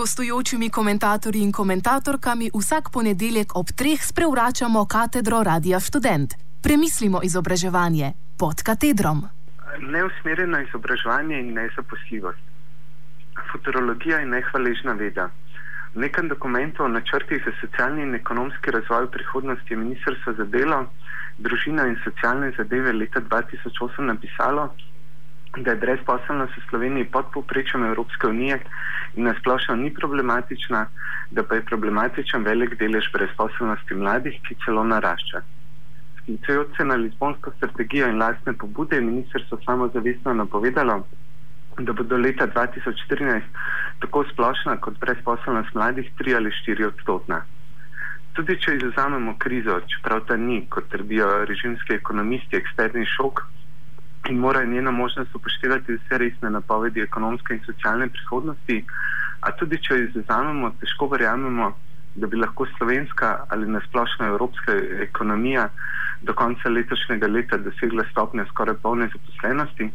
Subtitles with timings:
[0.00, 6.30] gostujočimi komentatorji in komentatorkami vsak ponedeljek ob treh sprevračamo katedro Radia Student.
[6.62, 9.18] Premislimo izobraževanje pod katedrom.
[9.94, 12.44] Neusmerjeno izobraževanje in nezaposljivost.
[13.52, 15.28] Futurologija je nehvaležna veda.
[15.94, 20.86] V nekem dokumentu o načrtih za socialni in ekonomski razvoj prihodnosti je Ministrstvo za delo,
[21.38, 24.70] družino in socialne zadeve leta 2008 napisalo,
[25.56, 28.60] da je brezposelnost v Sloveniji pod povprečjem Evropske unije
[29.14, 30.86] in nasplošno ni problematična,
[31.30, 35.42] da pa je problematičen velik delež brezposelnosti mladih, ki celo narašča.
[36.18, 41.06] Sklicujoč se na Lizbonsko strategijo in lastne pobude, je ministrstvo samozavestno napovedalo,
[41.78, 43.42] da bo do leta 2014
[44.00, 47.42] tako splošna kot brezposelnost mladih 3 ali 4 odstotna.
[48.32, 53.42] Tudi če izuzamemo krizo, čeprav ta ni, kot trdijo režimski ekonomisti, ekspertni šok
[54.28, 58.84] in mora njena možnost upoštevati vse resne napovedi ekonomske in socialne prihodnosti,
[59.40, 61.72] a tudi če jo izuzamemo, težko verjamemo,
[62.14, 64.76] da bi lahko slovenska ali nasplošna evropska
[65.08, 65.68] ekonomija
[66.20, 69.90] do konca letošnjega leta dosegla stopnjo skoraj polne zaposlenosti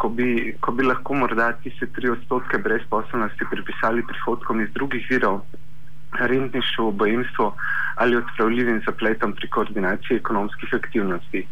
[0.00, 5.42] ko bi, ko bi lahko morda tiste tri odstotke brezposobnosti pripisali prihodkom iz drugih virov,
[6.32, 7.52] rentništvu, obojemstvu
[8.02, 11.42] ali odpravljivim zapletom pri koordinaciji ekonomskih aktivnosti.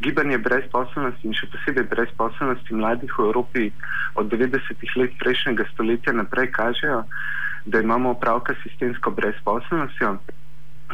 [0.00, 3.70] Gibanje brezposobnosti in še posebej brezposobnosti mladih v Evropi
[4.14, 7.02] od 90-ih let prejšnjega stoletja naprej kažejo,
[7.66, 10.18] da imamo opravka s sistemsko brezposobnostjo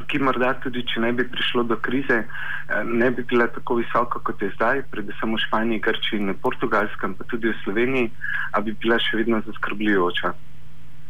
[0.02, 4.18] ki morda tudi, če ne bi prišlo do krize, eh, ne bi bila tako visoka,
[4.18, 8.10] kot je zdaj, predvsem v Španiji, Grčiji in Portugalskem, pa tudi v Sloveniji,
[8.52, 10.34] a bi bila še vedno zaskrbljujoča.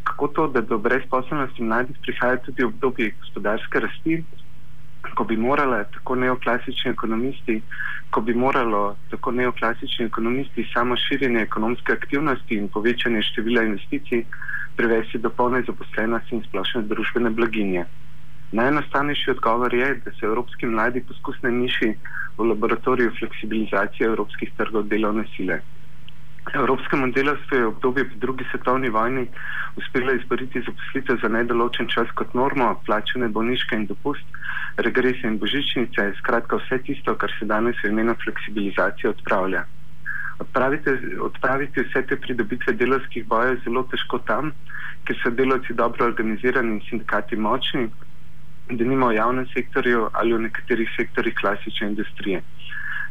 [0.05, 4.21] Kako to, da do brezposobnosti mladih prihaja tudi v obdobje gospodarske rasti,
[5.15, 7.61] ko bi morali tako neoklasični ekonomisti,
[8.11, 14.25] ko bi moralo tako neoklasični ekonomisti samo širjenje ekonomske aktivnosti in povečanje števila investicij
[14.77, 17.85] prevesti do polne zaposlenosti in splošne družbene blaginje.
[18.53, 21.95] Najenostavnejši odgovor je, da se evropski mladi poskusne niši
[22.39, 25.61] v laboratoriju fleksibilizacije evropskih trgov delovne sile.
[26.53, 29.29] Evropskemu delovstvu je v obdobju po drugi svetovni vojni
[29.77, 34.27] uspelo izboriti zaposlitev za nedoločen čas kot normo, plačene bolniške in dopust,
[34.77, 39.65] regrese in božičnice, skratka vse tisto, kar se danes v imenu fleksibilizacije odpravlja.
[40.39, 40.91] Odpraviti,
[41.21, 44.53] odpraviti vse te pridobitve delovskih bojev je zelo težko tam,
[45.05, 47.89] ker so delovci dobro organizirani in sindikati močni,
[48.71, 52.43] da nima v javnem sektorju ali v nekaterih sektorjih klasične industrije.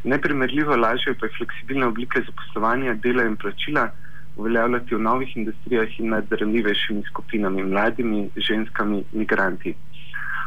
[0.04, 3.88] Neprimerljivo lažje pa je fleksibilne oblike zaposlovanja, dela in plačila
[4.36, 9.74] uveljavljati v novih industrijah in nad ranljivejšimi skupinami, mladimi, ženskami, migranti.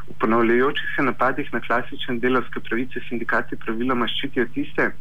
[0.07, 4.91] V ponavljajočih se napadih na klasične delovske pravice sindikati praviloma ščitijo tiste,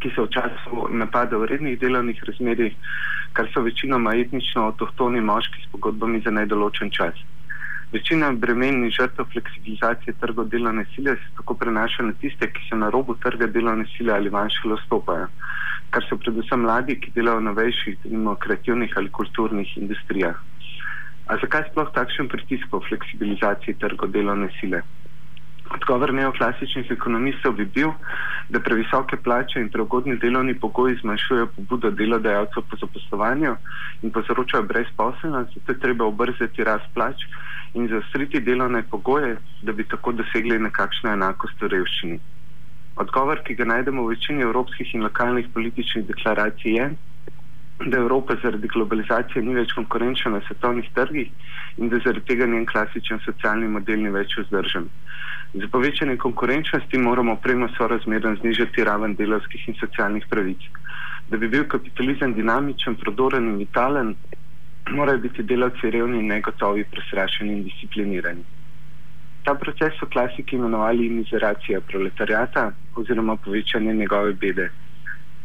[0.00, 2.76] ki so v času napada v rednih delovnih razmerjih,
[3.32, 7.18] kar so večinoma etnično avtohtoni moški s pogodbami za nedoločen čas.
[7.92, 12.78] Večina bremen in žrtev fleksibilizacije trga delovne sile se tako prenaša na tiste, ki so
[12.80, 15.28] na robu trga delovne sile ali manjše lostopajo,
[15.94, 20.42] kar so predvsem mladi, ki delajo v novejših, denimo kreativnih ali kulturnih industrijah.
[21.30, 24.82] A zakaj sploh takšen pritisk po fleksibilizaciji trga delovne sile?
[25.76, 27.90] Odgovor neoklasičnih ekonomistov bi bil,
[28.48, 33.56] da previsoke plače in preugodni delovni pogoji zmanjšujejo pobudo delodajalcev po zaposlovanju
[34.02, 37.26] in povzročajo brezposelnost, zato je treba obrzeti rast plač
[37.74, 42.18] in zaostriti delovne pogoje, da bi tako dosegli nekakšno enakost v revščini.
[42.96, 46.86] Odgovor, ki ga najdemo v večini evropskih in lokalnih političnih deklaracij, je,
[47.84, 51.28] da Evropa zaradi globalizacije ni več konkurenčna na svetovnih trgih
[51.76, 54.88] in da zaradi tega njen klasičen socialni model ni več vzdržen.
[55.54, 60.64] Za povečanje konkurenčnosti moramo premo sorazmerno znižati raven delovskih in socialnih pravic.
[61.28, 64.14] Da bi bil kapitalizem dinamičen, prodoren in vitalen,
[64.90, 68.44] morajo biti delavci revni, negotovi, prestrašeni in disciplinirani.
[69.44, 74.70] Ta proces so klasiki imenovali mizeracija proletariata oziroma povečanje njegove bede.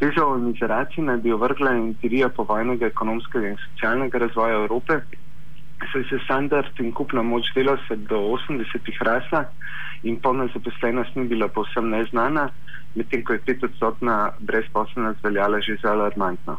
[0.02, 4.96] Tezo o mizeraciji naj bi ovrgla empirija povojnega ekonomskega in socialnega razvoja Evrope,
[5.92, 9.42] saj se standard in kupna moč delavcev do 80-ih rasla
[10.04, 12.48] in polna zaposlenost ni bila povsem neznana,
[12.96, 16.58] medtem ko je petodstotna brezposobnost veljala že za alarmantno.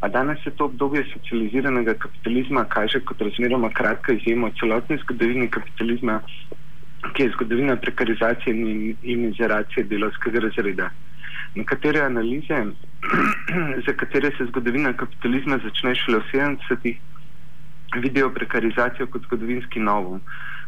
[0.00, 5.50] A danes se to obdobje socializiranega kapitalizma kaže kot razmeroma kratka izjema od celotne zgodovine
[5.50, 6.20] kapitalizma,
[7.12, 10.90] ki je zgodovina prekarizacije in imizeracije delovskega razreda.
[11.54, 12.64] Nekatere analize,
[13.86, 16.98] za katere se zgodovina kapitalizma začne šele v 70-ih,
[17.96, 20.20] vidijo prekarizacijo kot zgodovinski novum,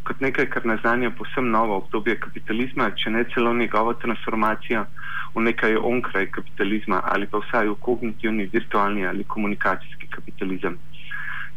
[0.05, 4.87] kot nekaj, kar naznanja posebno novo obdobje kapitalizma, če ne celo njegovo transformacijo
[5.35, 10.79] v nekaj onkraj kapitalizma ali pa vsaj v kognitivni, virtualni ali komunikacijski kapitalizem.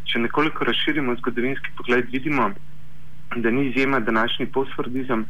[0.04, 2.52] Če nekoliko razširimo zgodovinski pogled, vidimo,
[3.36, 5.26] da ni izjema današnji postfordizem,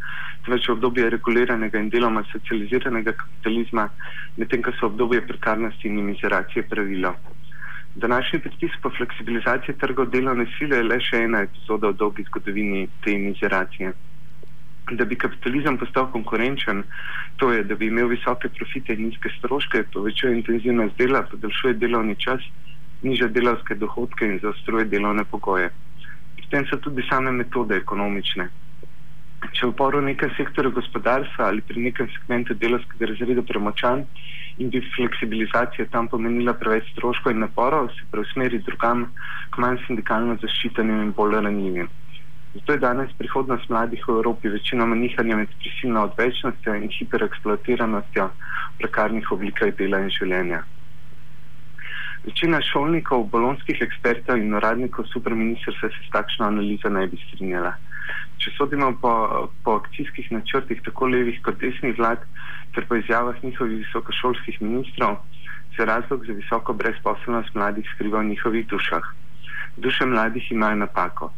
[0.45, 3.89] temveč obdobje reguliranega in deloma socializiranega kapitalizma,
[4.37, 7.13] medtem ko so obdobje prekarnosti in mizeracije pravilo.
[7.95, 12.87] Današnji pritisk po fleksibilizaciji trgov delovne sile je le še ena epizoda v dolgi zgodovini
[13.05, 13.93] te mizeracije.
[14.91, 16.83] Da bi kapitalizem postal konkurenčen,
[17.37, 22.15] to je, da bi imel visoke profite in nizke stroške, povečuje intenzivnost dela, podaljšuje delovni
[22.19, 22.41] čas,
[23.03, 25.69] niža delovske dohodke in zaostruje delovne pogoje.
[26.53, 28.43] Pri tem so tudi same metode ekonomične.
[29.57, 34.03] Če v poru nekem sektorju gospodarstva ali pri nekem segmentu delovskega razreda premočan
[34.61, 39.07] in bi fleksibilizacija tam pomenila preveč stroškov in naporov, se preusmeri drugam
[39.49, 41.89] k manj sindikalno zaščitenim in bolj ranjivim.
[42.53, 48.29] Zato je danes prihodnost mladih v Evropi večinoma nihanje med prisilno odvečnostjo in hipereksploatiranostjo
[48.77, 50.61] prekarnih oblikah dela in življenja.
[52.23, 57.73] Večina šolnikov, bolonskih ekspertov in uradnikov superministrstva se s takšno analizo ne bi strinjala.
[58.39, 59.11] Če sodimo po,
[59.63, 62.23] po akcijskih načrtih tako levih kot desnih vlad,
[62.75, 65.17] ter po izjavah njihovih visokošolskih ministrov,
[65.75, 69.03] se razlog za visoko brezposobnost mladih skriva v njihovih dušah.
[69.77, 71.31] Duše mladih imajo napako.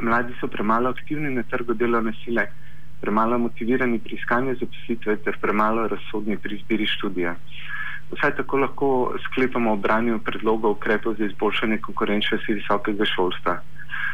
[0.00, 2.46] Mladi so premalo aktivni na trgu delovne sile,
[3.00, 7.36] premalo motivirani pri iskanju zaposlitve ter premalo razsodni pri izbiri študija.
[8.10, 8.88] Vsaj tako lahko
[9.24, 13.60] sklepamo o branju predlogov ukrepov za izboljšanje konkurenčnosti visokega šolstva.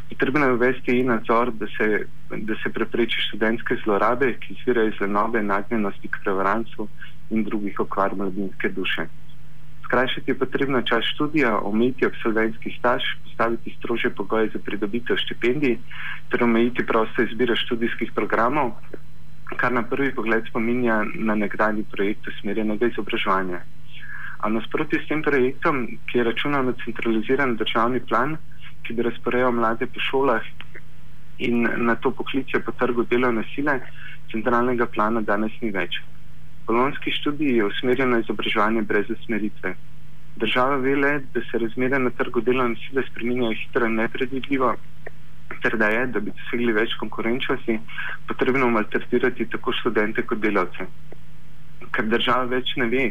[0.08, 5.00] Potrebno je uvesti in nadzor, da se, da se prepreči študentske zlorabe, ki izvirajo iz
[5.00, 6.88] lenobe, nagnjenosti k prevarancu
[7.30, 9.06] in drugih okvar mladinske duše.
[9.84, 15.78] Skrajšati je potrebno čas študija, omejiti absolventski staž, postaviti strože pogoje za pridobitev štipendij
[16.30, 18.72] ter omejiti prosto izbiro študijskih programov,
[19.56, 23.60] kar na prvi pogled spominja na nekdani projekt usmerjenega izobraževanja.
[24.40, 28.36] A nasprotju s tem projektom, ki je računal na centraliziran državni plan,
[28.84, 30.44] ki bi razporejal mlade po šolah
[31.38, 33.80] in na to poklice po trgu delovne sile,
[34.32, 36.00] centralnega plana danes ni več.
[36.66, 39.74] Bolonski študij je usmerjen na izobraževanje brez usmeritve.
[40.36, 44.74] Država ve le, da se razmere na trgu delovne sile spreminjajo hitro in nepredvidljivo,
[45.62, 47.78] ter da je, da bi dosegli več konkurenčnosti,
[48.28, 50.88] potrebno maltretirati tako študente kot delavce.
[51.92, 53.06] Ker država več ne ve,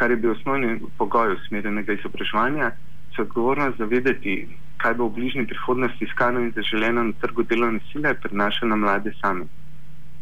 [0.00, 2.70] kar je bil osnovni pogoj usmerjenega izobraževanja,
[3.16, 4.34] se odgovornost zavedeti,
[4.80, 9.12] kaj bo v bližnji prihodnosti iskano in zaželeno na trgu delovne sile, prenaša na mlade
[9.20, 9.44] sami.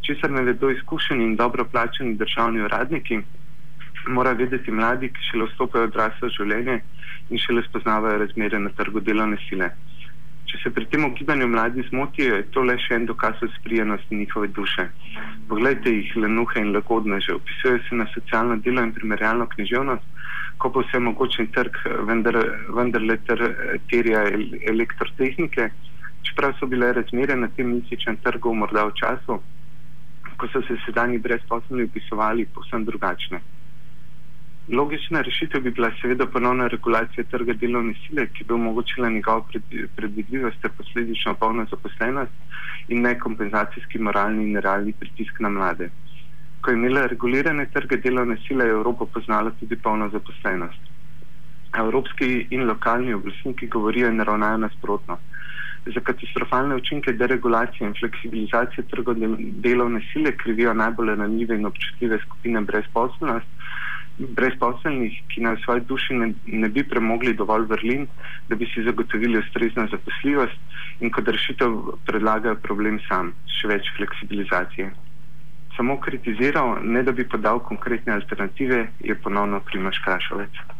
[0.03, 3.21] Česar ne vedo izkušeni in dobro plačeni državni uradniki,
[4.19, 6.81] mora vedeti mladi, ki šele vstopajo v odraslo življenje
[7.31, 9.71] in šele spoznavajo razmere na trgu delovne sile.
[10.49, 14.49] Če se pri tem ogibanju mladi zmotijo, je to le še en dokaz sprijenosti njihove
[14.59, 14.87] duše.
[15.49, 20.06] Poglejte jih, lenuhe in lagodneže, opisujejo se na socialno delo in primerjalno književnost,
[20.59, 21.77] ko pa vse mogočen trg
[22.09, 22.41] vendar,
[22.79, 23.45] vendar le ter,
[23.93, 24.25] terja
[24.73, 25.69] elektrotehnike,
[26.25, 29.39] čeprav so bile razmere na tem misičnem trgu morda v času,
[30.41, 33.45] ko so se sedanji brezposobni upisovali povsem drugačne.
[34.69, 39.47] Logična rešitev bi bila seveda ponovna regulacija trga delovne sile, ki bi omogočila njegovo
[39.97, 42.33] predvidljivost ter posledično polno zaposlenost
[42.88, 45.88] in ne kompenzacijski moralni in realni pritisk na mlade.
[46.61, 50.93] Ko je imela regulirane trge delovne sile, je Evropa poznala tudi polno zaposlenost.
[51.78, 55.19] Evropski in lokalni oblastniki govorijo in ravnajo nasprotno.
[55.95, 59.16] Za katastrofalne učinke deregulacije in fleksibilizacije trgov
[59.64, 63.59] delovne sile krivijo najbolj ranljive in občutljive skupine brezposobnosti
[64.19, 68.07] brezposelnih, ki na svoji duši ne, ne bi premogli dovolj vrlin,
[68.49, 70.59] da bi si zagotovili ustrezno zaposljivost
[71.01, 74.91] in kot rešitev predlagajo problem sam, še več fleksibilizacije.
[75.77, 80.77] Samo kritiziral, ne da bi podal konkretne alternative, je ponovno Primoš Krašovec.